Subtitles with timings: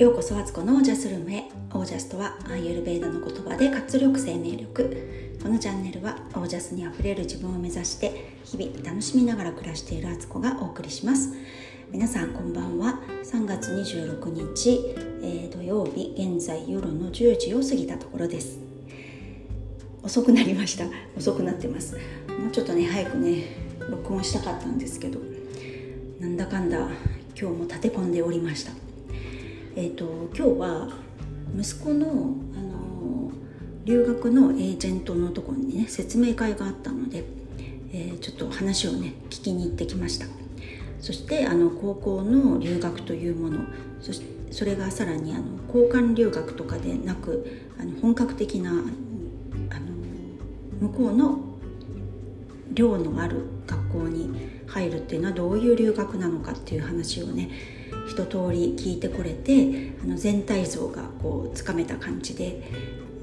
[0.00, 1.44] ようこそアツコのオージャスルームへ。
[1.74, 5.36] オージャスとはアーユルベーダの言葉で活力生命力。
[5.42, 11.34] このチャンネルはオージャスにあふれる自分を目指して日々楽しみながら暮らしているアツコがお送りします。
[11.90, 12.98] 皆さんこんばんは。
[13.24, 18.58] 3月26日、えー、土曜日現在夜の10時を過ぎたところです。
[20.02, 20.86] 遅くなりました。
[21.14, 21.94] 遅くなってます。
[22.38, 23.44] もうちょっとね早くね
[23.90, 25.20] 録音したかったんですけど
[26.20, 26.88] なんだかんだ
[27.38, 28.89] 今日も立て込んでおりました。
[29.76, 30.88] えーと、今日は
[31.56, 33.32] 息子の、あの
[33.84, 37.24] 留学のエージェントのところにね説明会があったので、
[37.92, 40.26] えー、ちょっと話をね聞きに行ってきました。
[41.00, 43.60] そしてあの高校の留学というもの
[44.00, 48.80] そしそれがさらにあの交換留学とかでなくあの本格的なあの
[50.80, 51.38] 向こうの
[52.72, 54.30] 寮のある学校に
[54.66, 57.50] 入るっていうのはどういう留学なのかっていう話をね
[58.08, 62.62] 一通り聞いてこれてあの全体像がこうつかめた感じで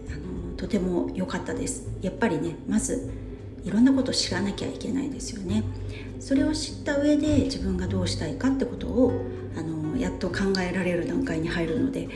[0.09, 1.87] あのとても良かったです。
[2.01, 3.11] やっぱりねまず
[3.63, 5.63] いろんなことを知らなきゃいけないですよね。
[6.19, 9.13] それを知った上で自分がどうしたいかってことを
[9.57, 12.09] あのやっと考えられる段階に入るので、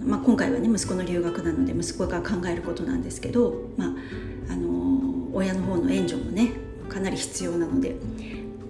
[0.00, 6.52] まあ、今回はね息子の留学なので息子が考えることなんですけど、まあ、あの親の方の援助もね
[6.88, 7.96] かなり必要なので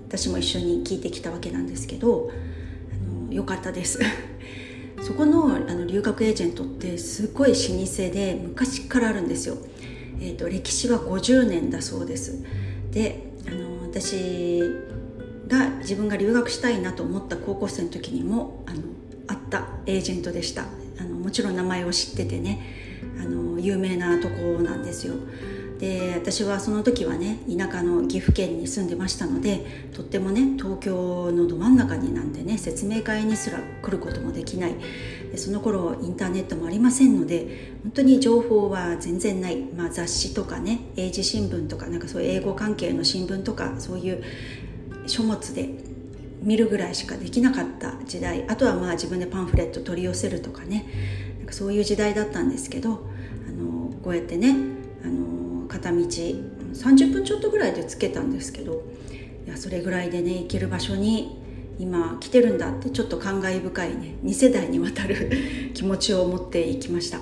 [0.09, 2.31] 私も一緒に聞いてきたわけなんですけど
[3.33, 3.99] 良かったです。
[5.03, 9.57] そこのあの留学エージェントってすごい老舗で昔からあるんですよ、
[10.21, 12.39] えーと、歴史は50年だそうです。
[12.93, 14.63] であの私
[15.49, 18.83] が自分が留学したいなと思った高校生の時にもあの
[19.27, 20.67] あったエージェントでした。
[20.99, 22.61] あのもちろん名前を知っててね
[23.21, 25.15] あの有名なとこなんですよ。
[25.83, 34.77] で私はその時はね田舎の岐阜県に住んでましたのでとってもね東京のど真ん中になんてね説明会にすら来ることもできない。
[35.35, 44.23] その頃インターネットもありませんので本当に情報は全然ない、まあ、雑誌とかね英字新聞とかなんかそういう英語関係の新聞とかそういう
[45.07, 45.71] 書物で
[46.43, 48.45] 見るぐらいしかできなかった時代。
[48.49, 50.87] あとはまあ自分でパンフレット取り寄せるとかね。
[51.39, 52.91] なんかそういう時代だったんですけど
[53.49, 54.55] あのこうやってね
[55.05, 55.32] あの
[55.73, 58.83] 片道30分ちょっとぐらいで着けたんですけど
[59.47, 61.41] いやそれぐらいでね行ける場所に
[61.79, 65.31] 今来てるんだってちょっと感慨深いね2世代にわたる
[65.73, 67.21] 気持ちを持っていきました。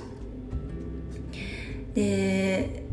[1.95, 2.85] で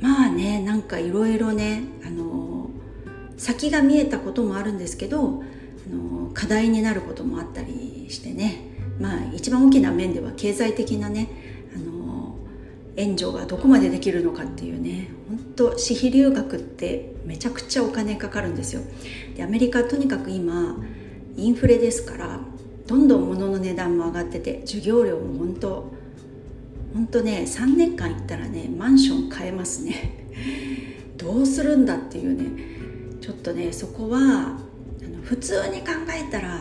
[0.00, 2.70] まあねなんかいろいろねあの
[3.36, 5.22] 先が見えたこともあるんですけどあ
[5.94, 8.60] の課題になることもあったりしてね
[9.00, 11.45] まあ一番大きな面では経済的なね
[12.96, 18.82] 援助がどこまでできるのかっていうね本当私費留学ってめちゃくちゃお金かかるんですよ。
[19.36, 20.76] でアメリカとにかく今
[21.36, 22.40] インフレですから
[22.86, 25.92] どんどん物の値段も上がってて授業料も本当
[26.94, 30.26] 本当ね3年間行ったらねマンション買えますね。
[31.18, 32.76] どうするんだっていうね。
[33.20, 36.60] ちょっとねそこはあの普通に考えたら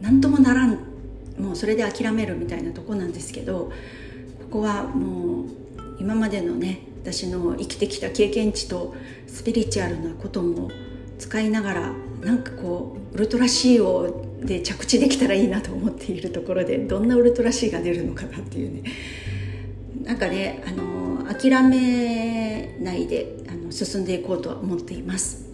[0.00, 0.78] 何ともならん。
[1.38, 3.70] もうそれで諦めるみたいなとこなんですけど
[4.56, 5.46] こはもう
[5.98, 8.94] 今までのね私の生きてきた経験値と
[9.26, 10.70] スピリチュアルなことも
[11.18, 18.82] 使いながらなんかこうウルトラ C をで着地できたらいいなと思っているところでどんなウルトラ C が出るのかなっていうね。
[20.04, 25.44] なんかねあの諦めないであの進んでいこうとは思っています。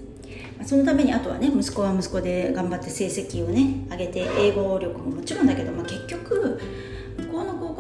[0.64, 6.60] そのためにあとはね息子は息子で頑張って成績をね上げて英語力ももちろんだけど、まあ、結局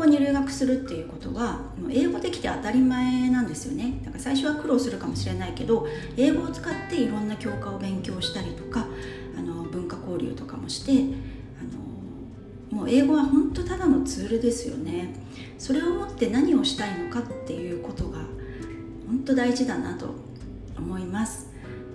[0.02, 4.00] 校に留学するっていうことは英語できて当たり前なんですよね。
[4.04, 5.86] だから最初は苦労するかもしれないけど
[6.16, 8.86] 英語を使っていろんな教科を勉強したりとか
[9.38, 10.92] あの文化交流とかもして
[12.72, 15.14] あのもう英語は本当ただのツールですよね。
[15.58, 18.18] それをもって何をしたいのかっていうことが
[19.06, 20.14] 本当大事だなと
[20.76, 21.50] 思います。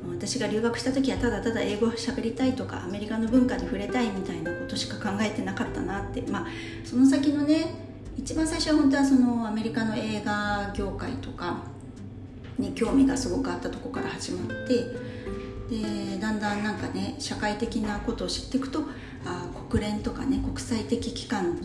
[0.10, 6.22] 私が留学した時はただただ英語を喋りたいとかアメリカの文化に触れたいみたいなことしか考えてなかったなって。
[6.31, 6.48] まあ
[6.86, 7.87] その先のね
[8.18, 11.64] 一番最初は本当はそのアメリカの映画業界とか
[12.58, 14.86] に興味がすごくあったとこから始まって
[15.69, 18.84] でだんだんなんかね社会的なことを知っていくと
[19.25, 21.60] あ国連とかね国際的機関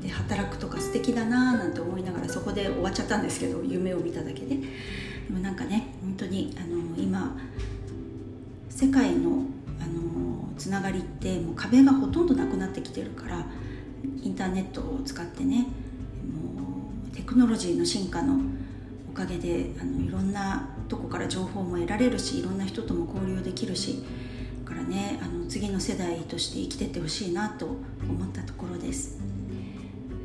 [0.00, 4.56] で働くとか素敵だなーなんて思いながらそこで終わっちゃったんですけど夢を見ただけで。
[5.28, 7.36] でもなんかね本当にあの今
[8.70, 9.44] 世界の
[9.80, 13.44] あのつながりってもう壁がほとんどなくなってきてるから
[14.22, 15.66] インターネットを使ってね
[16.32, 18.40] もうテクノロジーの進化の
[19.10, 24.02] おかげであのいろんなとこから情報も得られるしいろんな人とも交流できるし
[24.64, 29.18] だからねあの次の世代として生きてってほしいなと思ったところです。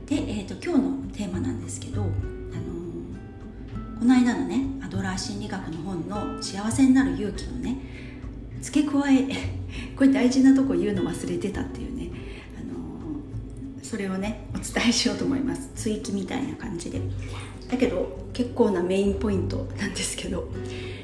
[0.05, 7.77] で、えーと、今日のテーマなんですけど、あのー、この間のねアドラー心理学の本の「幸せになる勇気」のね
[8.61, 9.27] 付け加え
[9.95, 11.92] これ大事なとこ言うの忘れてたっていう、
[13.93, 15.69] それをねお伝えしようと思います。
[15.75, 16.99] 追記みたいな感じで。
[17.69, 20.47] だけど結構なメインポイントなんですけど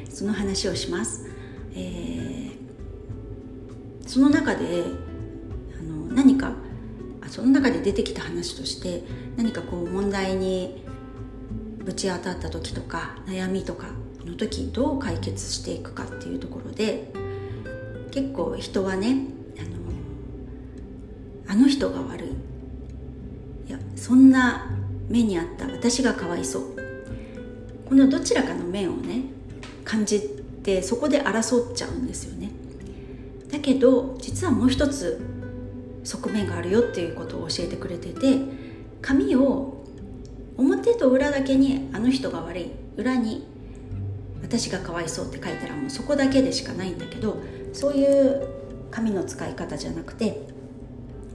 [0.09, 1.29] その話をします、
[1.75, 2.49] えー、
[4.07, 4.85] その中で
[5.79, 6.53] あの何か
[7.27, 9.03] その中で出てきた話として
[9.37, 10.83] 何かこう問題に
[11.85, 13.91] ぶち当たった時とか悩みとか
[14.25, 17.13] の時どう解決していくかっていうところで
[18.09, 19.27] 結構人はね
[19.59, 22.28] あのあの人が悪い。
[24.09, 24.65] そんな
[25.07, 26.63] 目にあった私がかわいそう。
[27.87, 29.21] このどちらかの面をね
[29.85, 30.19] 感じ
[30.63, 32.49] てそこで争っちゃうんですよね。
[33.51, 35.21] だけど実はもう一つ
[36.03, 38.39] 側面があるよっていうことを教えてくれてて
[39.03, 39.85] 紙を
[40.57, 43.45] 表と裏だけにあの人が悪い裏に
[44.41, 47.37] 私がかわいそうって書いたらもうそこだけでしかないんだけど
[47.73, 48.47] そういう
[48.89, 50.47] 紙の使い方じゃなくて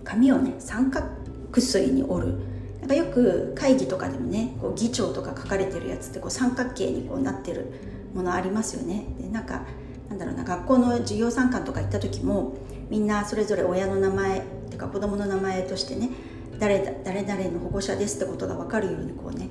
[0.03, 1.06] 紙をね三角
[1.53, 2.53] 錐に折る
[2.84, 7.72] なんかよく会議とかでもねこう議長とか書かれてるやつってこう三角形にこうなってる
[8.14, 9.06] ものありますよね。
[9.19, 9.62] でなんか
[10.10, 12.58] なんだろうな学校の授業参観とか行った時も
[12.90, 16.10] みんなそれぞれ親の名前っていうか子供の名前としてね
[16.58, 19.48] 誰誰々の保護者ですってことが分かるようにこうね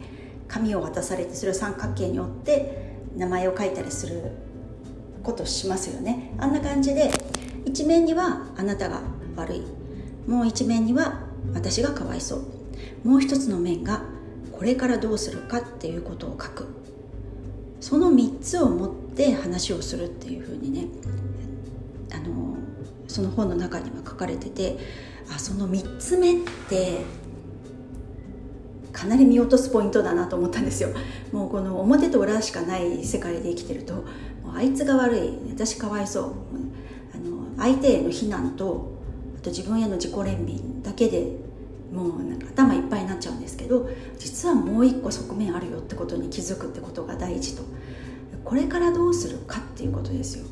[0.47, 4.21] 紙を渡されてそれを三角形に折って名前を書いたりする
[5.23, 6.35] ことしますよね。
[6.37, 7.09] あんな感じで
[7.65, 9.01] 一面にはあなたが
[9.35, 9.63] 悪い。
[10.27, 11.21] もう一面には
[11.55, 12.52] 私がかわいそう。
[13.03, 14.03] もう一つの面が
[14.51, 16.67] これからどうするかっていうことを書く。
[17.79, 20.85] その3つを持って話をするっていうふうにね
[22.13, 22.55] あの
[23.09, 24.77] その本の中には書かれてて
[25.29, 26.35] あその3つ目っ
[26.69, 27.01] て
[28.93, 30.89] かなり見落とすポイントだなと思ったんですよ。
[31.33, 34.05] もうこの表と裏しかない世界で生きてると
[34.55, 36.23] あいつが悪い私かわいそう
[37.13, 38.93] あの相手への非難と
[39.37, 41.42] あと自分への自己憐憫だけで
[41.93, 43.87] もうなんか頭いっぱいになっちゃうんですけど
[44.17, 47.63] 実はもう一個側面あるよってことに気づくってことが大事と。
[48.43, 50.45] これからどうするかっていうことですよ。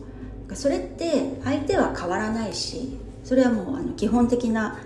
[0.54, 4.80] それって相手は変わらないしそれはもうあの基本的な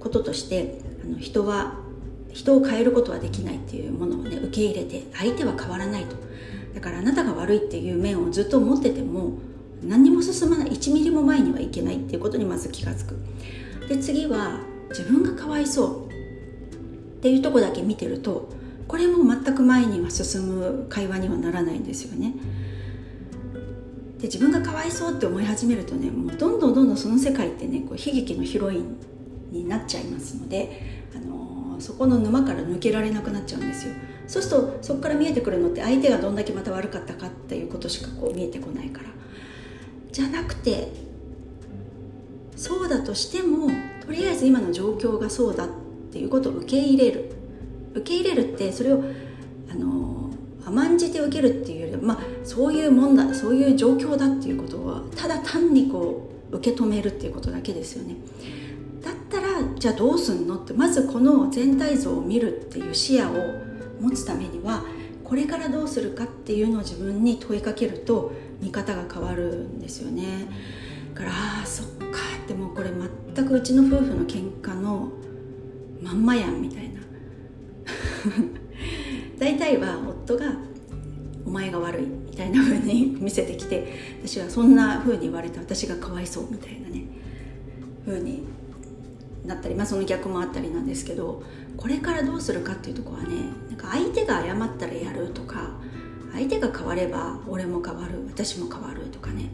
[0.00, 1.74] こととしてあの人は
[2.32, 6.16] 人を変えることはできないっていうものをね受け入れて相手は変わらないと。
[6.74, 9.38] だからあなたが悪いっていう面をずっと持ってても
[9.82, 10.70] 何にも進まない。
[10.70, 13.88] 1ミリも前にはいけないっていうことにまず気が付く。
[13.88, 16.06] で次は自分がかわいそう。
[16.06, 18.48] っていうとこだけ見てると
[18.88, 22.34] これも全く前には進む会話にはならないんですよね。
[24.18, 28.96] で自分がかわいそうって思い始めるとねもうどんどんどんどんその世界ってねこう悲劇のヒロイン
[29.52, 33.94] になっちゃいますので、あのー、そこの沼から抜けられなくなっちゃうんですよ。
[34.26, 39.08] そうするとそこから見えてくるのって相手がどんだけまた悪かったかっていうことしかこう見えてこないから。
[40.10, 40.92] じゃなくて
[42.56, 43.68] そうだとしても
[44.04, 45.68] とりあえず今の状況がそうだっ
[46.10, 47.32] ていうことを受け入れる。
[47.94, 49.04] 受け入れるってそれを
[49.70, 50.30] あの
[50.64, 58.16] 甘んじて受けるっていうよりまあそういうもんだそういう状況だっていうことはただ単にこう受け止めるっていうことだけですよね。
[59.02, 63.34] だったらじゃあどうすんのってまずこの全体像を見るっていう視野を
[64.00, 64.84] 持つためには
[65.24, 70.48] これからどうするかっていうのを自分に問いかけると見方が変わるんですよね。
[71.14, 71.30] から
[71.62, 72.32] あそっか。
[72.42, 72.90] ってもうこれ
[73.34, 75.10] 全くうちの夫婦の喧嘩の
[76.02, 77.00] まんまやんみたいな。
[79.38, 80.56] 大体は夫が
[81.44, 83.92] 「お前が悪い」みたいな風に見せてきて
[84.24, 87.06] 私はそんな風に言われて私がかわいそうみたいなね
[88.06, 88.44] 風に
[89.44, 91.42] なったりまあその逆もあったりなんですけど
[91.76, 93.34] これからどうするかっていうとこはね
[93.68, 95.72] なんか相手が謝ったらやるとか
[96.32, 99.50] 相手が変われば俺も変わる私も変わるとかね。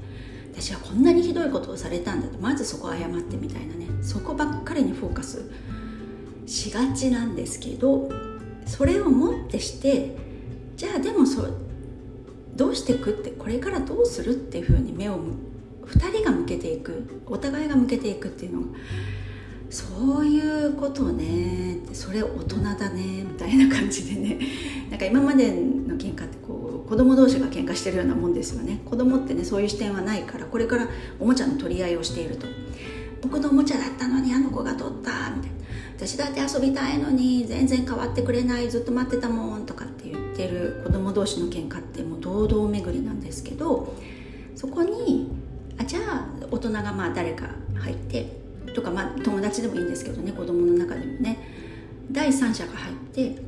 [0.61, 2.39] 私はこんなにひどいことをされたんだと。
[2.39, 3.87] まずそこ謝ってみたいなね。
[4.03, 5.51] そこばっかりにフォーカス
[6.47, 8.09] しがちなんですけど
[8.67, 10.17] それをもってして
[10.77, 11.47] じゃあでもそ
[12.57, 15.19] どうしていくってこれからどうするっていうふうに目を
[15.87, 18.79] 2人が向けていくお互いが向けていくっていうのが
[19.71, 21.79] そういうことね。
[21.93, 23.23] それ大人だね。
[23.23, 24.39] みたいな感じでね。
[24.91, 26.58] なんか今までの喧嘩ってこう
[26.89, 28.81] 子供同士が喧嘩してるようなもんですよね。
[28.85, 30.89] 子供ってねそういう視点はないからこれから
[31.21, 32.47] おもちゃの取り合いをしていると。
[33.21, 35.59] 僕のおもちゃだったのにあの子が取ったみたいな。
[35.99, 43.93] 私だって遊びたいのに全然変わってくれないずっと待ってたもんとかって言ってる子供同士の喧嘩ってもう堂々巡りなんですけど
[44.55, 45.29] そこに
[45.77, 48.33] あじゃあ大人がまあ誰か入って
[48.75, 51.37] とか、まあ、友達でもいいんですけどね子供の中でもね。
[52.13, 53.43] 第三者が入って、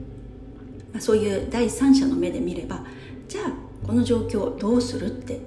[0.93, 2.85] まあ、そういう第三者の目で見れば
[3.31, 5.39] じゃあこの状況どうするって。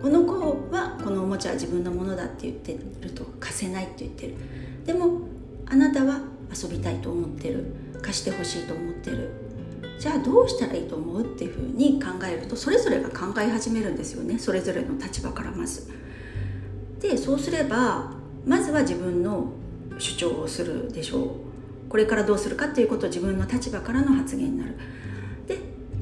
[0.00, 0.32] この子
[0.72, 4.34] はこのおもちゃは自分のものだって言ってると貸せないって言ってる。
[4.86, 5.22] でも
[5.66, 6.20] あなたは
[6.52, 7.66] 遊びたいと思ってる。
[8.00, 9.30] 貸してほしいと思ってる。
[9.98, 14.38] じゃあどうしたらいいと思うっていうふうに考えるとそれぞれが考え始めるんですよね。
[14.38, 15.90] それぞれの立場からまず。
[17.00, 18.12] でそうすれば
[18.46, 19.52] まずは自分の
[19.98, 21.28] 主張をするでしょう。
[21.88, 24.76] これからどうするかっていうことを自分の立場からの発言になる。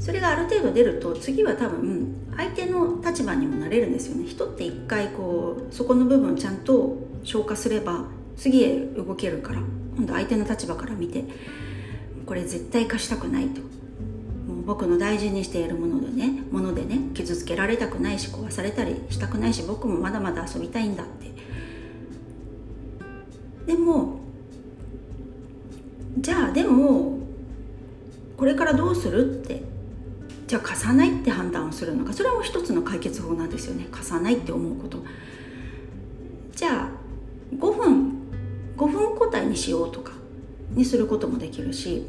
[0.01, 4.27] それがある程度出ると次は多分相手の立場にもなれるんですよね。
[4.27, 9.61] 人って一回こうそこの部分をちゃんと消化すれば次へ動けるから。
[9.97, 11.25] 今度相手の立場から見て
[12.25, 13.61] これ絶対貸したくないと。
[13.61, 21.31] もう僕の大事にしているものでねものでね傷つけられたくないし壊されたりしたくないし僕もまだまだ遊びたいんだって。
[23.67, 24.21] でも
[26.19, 27.19] じゃあでも
[28.39, 29.63] これからどうするって
[30.51, 32.13] じゃあ貸さないって判断をするのか。
[32.13, 33.87] それも一つの解決法なんですよね。
[33.89, 34.99] 貸さないって思うこと
[36.57, 36.89] じゃあ
[37.55, 38.15] 5分
[38.77, 40.11] 5分交代にしようとか
[40.73, 42.05] にすることもできるし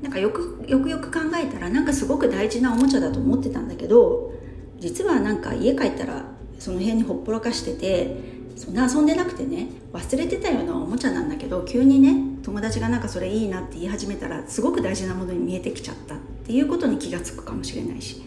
[0.00, 4.32] なんかよくよくよく考えたらなんかすごく大事なおもちゃだと思ってたんだけど
[4.78, 6.24] 実はなんか家帰ったら
[6.58, 8.16] その辺にほっぽらかしてて
[8.56, 18.22] そんな遊んでなくてね忘れてたようなおもちゃなんだけど急にね友達がなんかそれいいなって言い始めたらすごく大事なものに見えてきちゃったっていうことに気が付くかもしれないし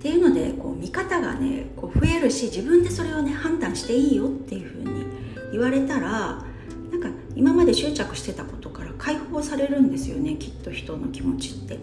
[0.00, 5.04] っていうのでこう見方がねこう増えるし自分でそれをね判断していいよっていうふうに
[5.52, 6.44] 言われたら
[6.90, 11.78] なんか今まで執着してたことから解放されるんですよねきっと人の気持ちって。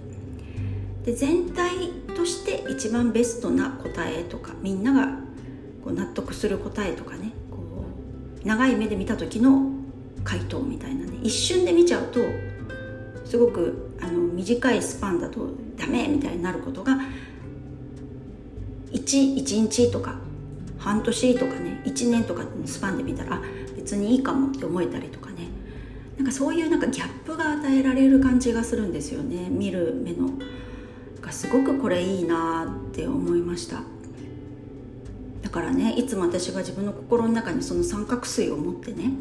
[1.05, 5.19] で全体として一番ベストな答えとかみんなが
[5.81, 7.85] こう納得する答えとかねこ
[8.43, 9.76] う長い目で見た時の
[10.27, 12.19] 回答みたいなね一瞬で見ちゃうと
[13.23, 16.97] すごくあの短いスパンだとダメみたいになることが
[18.91, 20.15] 1, 1日とか
[20.77, 23.39] 半年とかね1年とかのスパンで見たら
[23.77, 25.47] 別にいいかもって思えたりとかね。
[26.17, 29.47] なんかそういうなんかギャップが与えられる感じがするんですよね。
[29.49, 30.31] 見る目の。
[31.21, 33.81] がすごくこれいいなって思いました。
[35.41, 39.11] だからねいつも私が自分の心の中にその三角錐を持ってね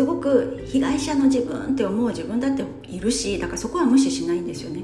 [0.00, 4.82] すごく被害者の自分って思う自分だっているしだからそこは無視しないんですよね。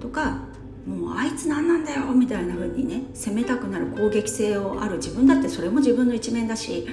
[0.00, 0.42] とか
[0.86, 6.86] もうあいつ何なんだよみたいな風にね責めたくなる攻撃性をある自分だってそれも自分の一面だし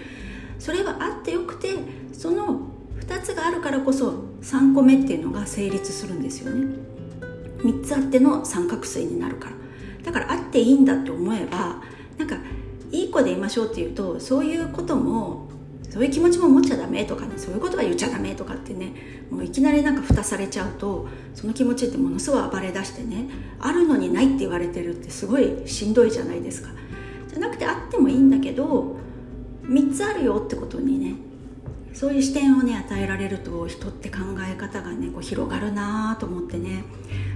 [0.58, 1.76] それはあってよくて
[2.14, 2.62] その
[3.02, 6.66] 2つがあるからこそ3個目っていうのが成立するんですよね。
[7.60, 9.56] 3つあっての三角錐になるから。
[10.04, 11.80] だからあっていいんだって思えば
[12.18, 12.38] なんか
[12.92, 15.51] いい子でいましょうっていうとそういうことも
[15.92, 18.94] そういう気持ちも持っちゃダメとかねそういうことは言っちゃダメとかってね
[19.30, 23.26] もういきなりなんか蓋されちゃうとその気持ちってものすごい暴れ出してね
[23.60, 26.70] あるのにないって言われてるってすごいしんどいじゃないですか。
[27.28, 28.96] じゃなくてあってもいいんだけど
[29.64, 31.16] 3つあるよってことにね
[31.94, 34.20] そういう視点をね与えられると人って考
[34.50, 36.86] え方がねこう広がるなと思ってね。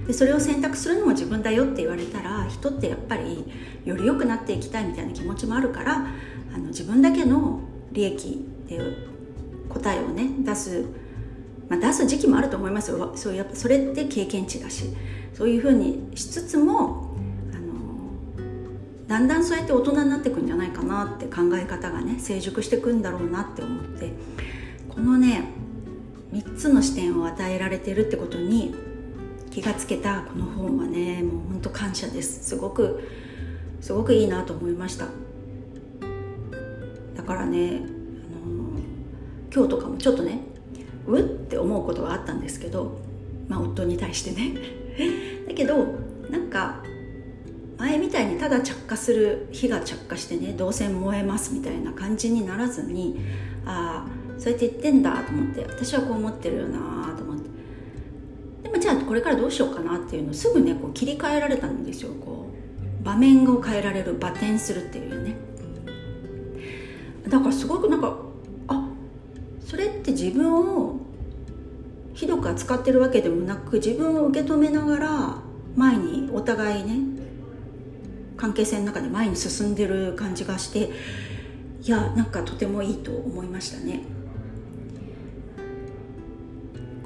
[0.06, 3.44] でそれを選択するのも自分だよって言われたら人ってやっぱり
[3.84, 6.06] より良くなっていきたいみたいな気持ちもあるから
[6.54, 7.60] あの自分だけの
[7.96, 9.08] 利益っていう
[9.68, 10.84] 答えをね出す、
[11.68, 13.12] まあ、出す時期もあると思いますよ。
[13.16, 14.84] そうやっぱそれって経験値だし。
[15.36, 17.10] そういうふうにしつつも
[17.52, 18.08] あの
[19.06, 24.12] だんだんそうやって大人になっていくんじゃないかなって考え方がね成熟していくんだろうなって思って。
[24.88, 25.44] このね
[26.32, 28.74] 3つの視点を与えられてるってことに
[29.50, 32.42] 気がつけたこの本はねもうほんと感謝です。
[32.48, 33.06] すごく
[33.82, 35.08] すごくいいなと思いました。
[37.26, 38.80] からね、あの
[39.54, 40.40] 今日とかもちょっとね
[41.06, 42.98] うって思うことがあったんですけど、
[43.48, 44.54] まあ、夫に対してね。
[45.46, 45.86] だけど
[46.30, 46.82] なんか
[47.78, 53.20] 前みたいにただ着火する火が着火してねどうせ燃えますみたいな感じにならずに
[53.64, 57.46] ああそうやって言ってんだと思って私はこう思ってるよなと思って。
[58.62, 62.10] でもじゃあこれからどうしようかなっていうのをすぐねこう切り替えられたんですよ。
[62.24, 62.50] こ
[63.02, 65.36] う場面を変えられる場転するっていうね。
[67.28, 68.16] だからすごくなんか
[68.68, 68.88] あ
[69.64, 71.00] それって自分を
[72.14, 75.38] ひどく扱ってるわけでもなく自分を受け止めながら
[75.74, 76.98] 前にお互いね
[78.36, 80.90] 関係性の中で前に進んでる感じがして
[81.82, 84.00] いやなんかとてもいいと思いましたね。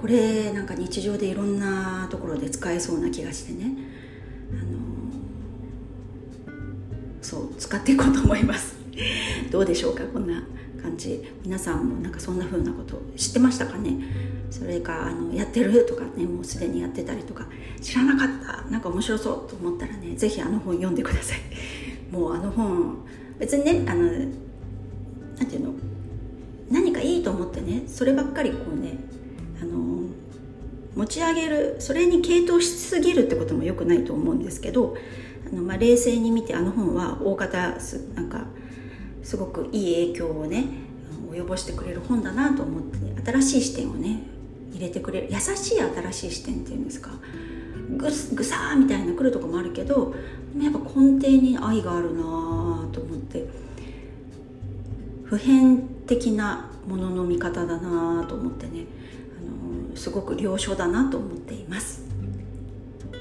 [0.00, 3.74] これなんか日常でいろんなところで使えそうな気がしてね。
[4.52, 4.78] あの
[7.20, 8.79] そう使っていこうと思います。
[9.50, 10.42] どうでしょうかこんな
[10.82, 11.22] 感じ。
[11.44, 13.96] 皆さんもなんかそんな風なこと知ってましたかね？
[14.50, 17.46] それかあのやってるとかねもうすでにやってたりとか。
[17.80, 18.70] 知らなかった。
[18.70, 21.38] なんか面白そうと思ったらね是非あの本読んでください。
[22.12, 22.98] もうあの本
[23.38, 24.26] 別にねあのなん
[25.46, 25.74] ていうの？
[26.70, 28.98] 何かいいと思ってねそればっかりこうね
[29.60, 30.04] あの
[30.94, 34.96] 持ち上げるそれに傾倒しすぎるってこともよくないと思うんですけど
[35.52, 38.46] あの、まあ、冷静に見てあの本は大方すなんか
[39.30, 40.64] すごくいい影響をね
[41.30, 44.24] 及ぼしてくれる本だなと思って、新しい視点をね
[44.72, 47.12] 入れてくれる優しい新しい視点っていうんですか
[47.96, 48.10] ぐぐ
[48.42, 50.12] さーみたいな来るとこもあるけど
[50.60, 52.22] やっぱ根底に愛があるな
[52.90, 53.46] と思って
[55.22, 58.86] 普遍的なものの見方だなと思ってね、
[59.38, 62.02] あのすごく良書だなと思っています。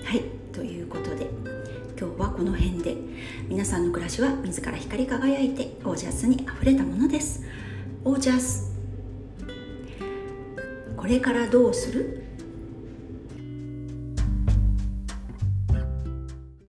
[0.04, 0.24] はい
[0.54, 1.30] ということで
[2.00, 2.96] 今日はこの辺で。
[3.50, 7.44] 皆さんの暮らしは自ら光り輝いてオージャスにあふれたものです。
[8.06, 8.72] オージャス
[10.96, 12.24] これからどうする？